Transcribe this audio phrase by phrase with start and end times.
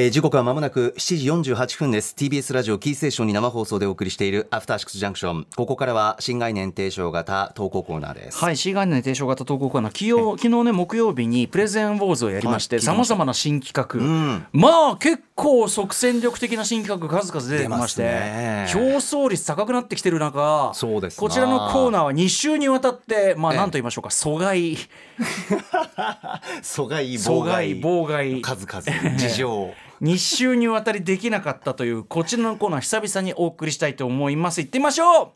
[0.00, 2.14] えー時刻はまもなく7時48分です。
[2.16, 5.46] TBS ラジオキーステーションに生放送でお送りしているアフターシックスジャンクション。
[5.56, 8.38] ここからは新概念提唱型投稿コーナーです。
[8.38, 14.46] はい、シーガーネ提唱型投稿コーナー、昨日昨日ね木曜日にプレゼンウォーズをやりまして、はいさまざまな新企画、ん。
[14.52, 21.22] まあ結構即戦力的な新企画数々出てきまして、競争率高くなってきてる中、そうですな。
[21.22, 23.58] こちらのコーナーは2週にわたって、まあええ。
[23.58, 24.76] 何と言いましょうか、阻害、
[26.62, 27.80] 阻害阻妨害。
[27.80, 28.40] 害、妨害。
[28.42, 29.18] 数々。
[29.18, 34.60] 事情2週にわたりできなかったというこちらのコーナー久々にお送りしたいと思います。
[34.60, 35.34] 行ってみましょ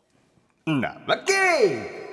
[0.65, 0.71] う。
[0.71, 2.03] なわけ？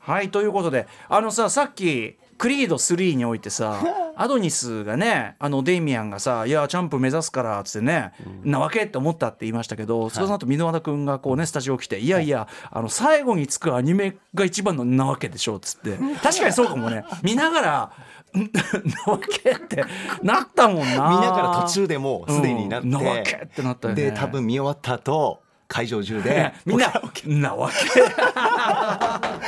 [0.00, 3.78] はいということであのささっきクリード3においてさ
[4.16, 8.12] アドニスがねあのデイミアンがさ「いやチャンプ目指すから」っつってね、
[8.44, 15.98] なわけって思ったって言いましたけど、その後箕輪田君がこうねスタジオ来て「いやいやあの最後につくアニメが一番のなわけでしょ」っつって。
[16.22, 17.04] 確かにそうかもね。
[17.22, 17.92] 見ながら
[18.34, 18.40] 「ん
[19.06, 19.84] なわけ」って
[20.22, 20.86] なったもんな。
[20.86, 24.02] 見ながら途中でもうすでになって、うんなわけってなったよね。
[24.04, 26.92] で多分見終わった後会場中でみんな
[27.26, 28.00] 「なわけ」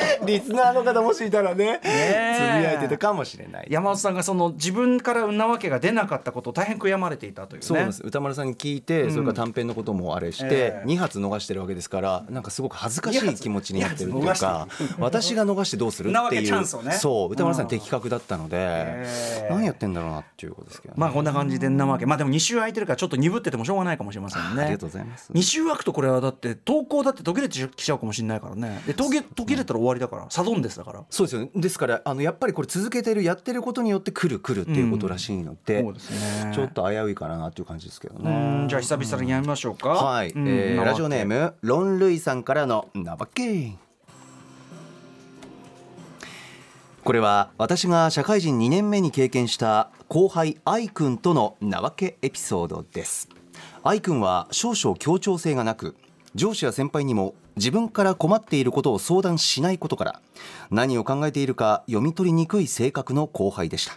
[0.26, 3.66] リスナーの方もしいたらねつぶえやいてたかもしれない。
[3.70, 7.66] 山本さんがその自分からなわけが出なかったことを大変悔やまれていたというね。
[7.66, 8.02] そうです。
[8.02, 10.86] 歌丸さんに聞いて、それから短編のこともあれして、ええ。
[10.86, 16.92] 2発逃してるわけですからなんかすごく恥ずかしい気持ちになってるっていうか私が逃してどうするっていうね。
[16.92, 19.06] そう歌丸さん的確だったので、え
[19.44, 19.48] え。
[19.50, 22.06] 何やってんだろうなっていうことですけどね、まあこんな感じでなわけ。
[22.06, 24.62] まあでも2週空いてるからちょっと鈍っててもしょうがないかもしれませんね。
[24.62, 25.32] ありがとうございます。
[25.32, 28.82] 2週空くとこれはだって投稿だって途切れちゃうかもしれないからね。
[28.86, 31.04] で途切途切れたら終わりだからサドンデスだから。
[31.08, 31.50] そうですよね。
[31.54, 36.52] ですからあのやっぱりこれ続けてるやってることによって来る来るっていうことらしいので,、そうですね。
[36.54, 39.88] ちょっと危ういかなっていう感じですけどうねんじゃあ久々にやりましょうか。
[39.90, 43.76] はい、うんえラジオネームロン・ルイさんからの「なわけ」
[47.04, 53.28] これは私が社会人2年目に経験した後輩愛くんとのなわけエピソードです。
[53.82, 55.96] 愛くんは少々協調性がなく
[56.36, 60.20] 上司や先輩にも自分から困っていることを相談しないことから
[60.70, 63.96] 何を考えているか読み取りにくい性格の後輩でした。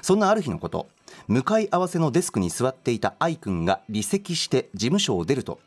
[0.00, 0.88] そんなある日のこと
[1.28, 5.60] 向かい合わせのデスクに座っていた愛くんが離席して事務所を出ると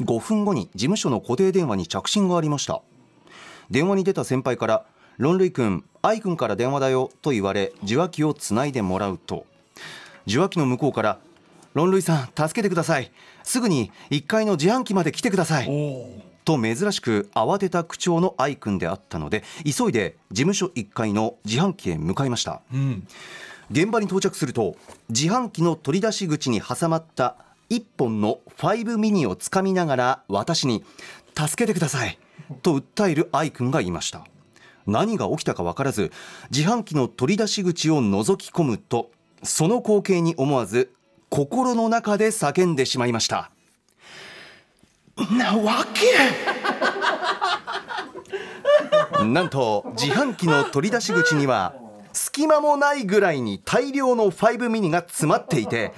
[0.00, 2.82] 5分後に事務所の固定電話に着信がありました。
[3.70, 4.84] 電話に出た先輩から
[5.16, 9.46] 「ロンルイ君愛くんから電話だよ」と言われ受話器をつないでもらうと
[10.26, 11.18] 受話器の向こうから
[11.72, 13.10] 「ロンルイさん助けてください。
[13.42, 15.68] すぐに1階の自販機まで来てください」
[16.44, 22.60] と珍しく慌てた口調の愛くんであったので急いで事務所1階の自販機へ向かいました、
[23.70, 24.76] 現場に到着すると
[25.08, 27.36] 自販機の取り出し口に挟まった
[27.70, 30.84] 1本の5ミニをつかみながら私に
[31.36, 32.18] 「助けてください」
[32.62, 34.26] と訴える愛くんがいました。
[34.86, 36.12] 何が起きたか分からず
[36.50, 39.10] 自販機の取り出し口を覗き込むと
[39.42, 40.92] その光景に思わず
[41.30, 43.50] 心の中で叫んでしまいました。
[45.30, 46.04] なわけ？
[49.24, 51.74] なんと自販機の取り出し口には
[52.12, 55.92] 隙間もないぐらいに大量の5ミニが詰まっていて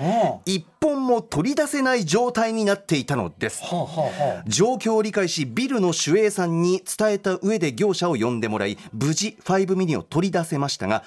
[0.44, 3.62] 一本も取り出せない状態になっていたのです。
[4.46, 11.02] 状況を理解しビルの守衛さんに伝えた上で業者を呼んでもらい無事5ミニを取り出せましたが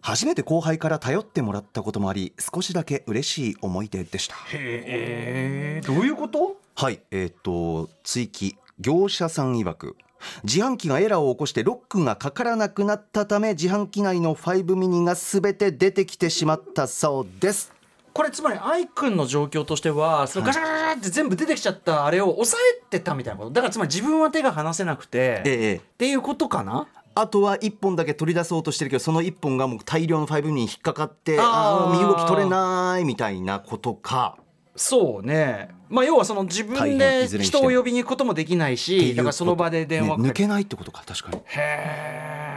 [0.00, 4.34] 初めて後輩から頼ってもらったこともあり少しだけ嬉しい思い出でした。
[4.52, 6.56] へえどういうこと？
[6.76, 9.96] はいえっ、と追記業者さん曰く。
[10.42, 17.72] 自販機がエラーを起こしてロックがかからなくなったため自販機内の5ミニが全て出てきてしまったそうです。
[18.12, 23.50] これつまり愛くんの状況としてはそのガシャガシャガシャって全部出てきちゃったあれを抑えてたみたいなこと。
[23.50, 26.88] だからつまり自分は手が離せなくて、ええっていうことかな？
[27.16, 31.46] あとは1本だけ取り出そうとしてるけどその1本がもう大量の5ミニに引っかかってあー。
[31.46, 34.36] あー身動き取れないみたいなことか
[34.76, 35.70] そうね。
[35.88, 41.38] まあ要はその自分で人を呼びに行くこともできないしだからその場で電話ね抜けないってことか確かに。
[41.38, 42.53] へえ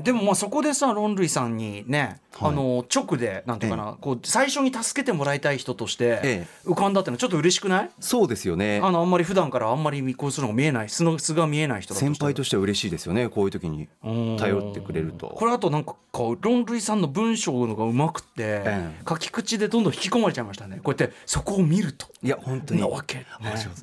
[0.00, 7.90] えでもまあそこでさロンルイさんにね、あの直でなんていうかな、こう最初に助けてもらいたい人としてえ浮かんだってのはちょっと嬉しくない？
[8.00, 8.80] そうですよね。
[8.82, 13.88] あのあんまり普段からあんまりこうするのが見えない素の素が見えない人先輩としては嬉しいですよねこういう時に
[14.38, 15.28] 頼ってくれると。
[15.28, 19.00] これあとなんかこうロンルイさんの文章のがうまくて、ええ。
[19.08, 20.80] 書き口でどんどん引き込まれちゃいましたね。
[20.82, 22.06] こうやってそこを見ると。
[22.22, 22.80] いや本当に。
[22.80, 23.26] なわけ、ね。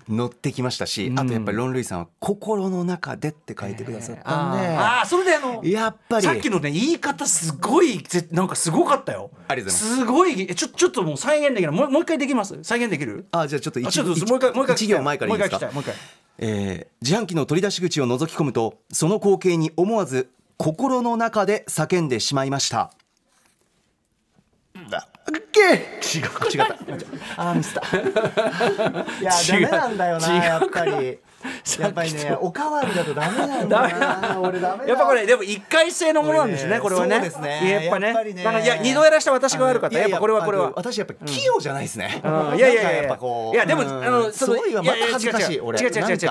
[0.09, 6.25] 乗ってきましたし、あとやっぱりロン・ルイさんは「心の中で」って書いてくださったんで、ああそれであのやっぱり。
[6.25, 9.29] さっきのね言い方すごいぜなんかすごかったよ。
[9.47, 9.95] ありがとうございます。
[9.97, 12.57] すごいえちょちょっともう再現できないもうもう一回できます？
[12.63, 13.25] 再現できる？
[13.31, 15.59] あじゃあちょっと一あちょっと一もう一回もう一回一行前からいいですか？
[15.71, 15.95] もう一回
[16.39, 22.91] えー自販機の取り出し口を覗き込むとその光景に思わず心の中で叫んでしまいました。
[24.89, 25.07] だ。
[25.29, 25.59] っけ
[26.19, 26.77] 違う違った。
[27.37, 27.97] あーミスった。
[27.99, 31.19] いやダメなんだよなやっぱり
[31.79, 34.89] やっぱりねおかわりだとダメなんだな俺ダメだ。
[34.89, 37.19] やっぱこれでも一回性のものなんですねこれはね。
[37.19, 37.71] ね。
[37.71, 38.07] やっぱね。
[38.07, 38.43] やっぱりね。
[38.43, 39.99] なんかいや二度やらした私が悪かった。
[39.99, 40.71] やっぱこれはこれは。
[40.75, 42.57] 私やっぱ器用じゃないですね、うん。
[42.57, 43.03] いやいやいやや。
[43.03, 43.55] っぱこう。
[43.55, 44.03] いやでも、うん。
[44.03, 45.79] あのそれはまた恥ずかしいやや俺。
[45.79, 46.15] 違う違う違う違う。
[46.15, 46.21] 違う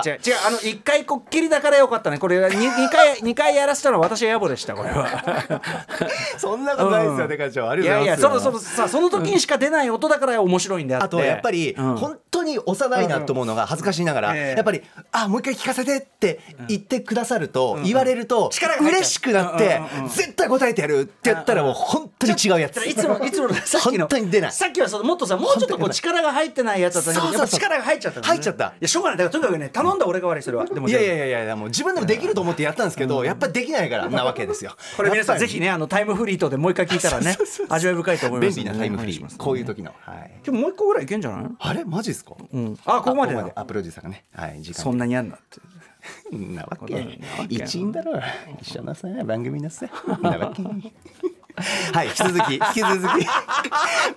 [0.47, 2.17] あの一回こっきりだからよかったね。
[2.17, 5.61] これは二二回 二回やらせたのは私は野暮でしたこれは。
[6.37, 11.05] そんなことないですよ、デカ長ありいやいがとうございますやそのそのさその時にしか出ない音だから面白いんであって。
[11.05, 11.95] あとやっぱりうん。
[11.97, 18.49] 本当に幼いなと思うのが恥ずかしいながら、ええやっぱり「あもう一回聞かせて」って言ってくださると、言われると
[18.81, 18.83] う。
[18.85, 22.77] 嬉しくなって、絶対答えてやるって言ったらもう本当に違うやつ。
[22.85, 24.51] いつもいつもの さっきの本当に出ない。
[24.51, 28.27] さっきはそのもっとさもうちょっとこう力が入ってないやつだったんだけどやっぱそうそう力が入っちゃったね。
[28.27, 28.65] 入っちゃった。
[28.65, 29.17] いやしょうがない。
[29.17, 34.75] だからとにかくね頼んだ俺が悪いそれはでもいやいやいやいやもう自分でもできると思ってやったんですけど、やっぱりできないからなわけですよ。
[34.95, 37.37] これ皆さんぜひねあのタイムフリートでもう一回聞いたらね
[37.69, 41.51] 味わい深いと思います便利なタイムフリー、お願いしますこういう時の、はい、今日もう一個ぐらいいけんじゃない？
[41.59, 41.83] あれ？
[41.85, 42.77] マジですか、うん。
[42.85, 43.41] あここまでだ。
[43.55, 44.25] ああプロデューサーがね。
[44.33, 44.81] はい時間。
[44.81, 45.59] そんなにやんなって。
[46.31, 47.19] なわけ
[47.49, 48.17] 一員だろ。
[48.17, 48.21] う
[48.61, 49.87] 一緒のさ番組のさ
[50.21, 50.63] なわけ
[51.91, 53.27] はい引き続き引き続き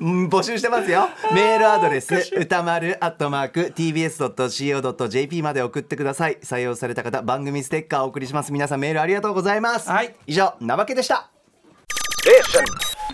[0.01, 1.09] うん募集してますよ。
[1.33, 6.37] メールアドレス歌丸アットマーク tbs.co.jp まで送ってください。
[6.43, 8.53] 採用された方番組ステッカーをお送りします。
[8.53, 10.15] 皆さんメールありがとうございます、はい。
[10.27, 11.31] 以上なわけでした。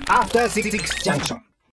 [0.08, 0.70] After Six
[1.02, 1.55] Junction.